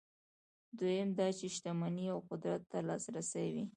[0.77, 3.65] دویم دا چې شتمنۍ او قدرت ته لاسرسی وي.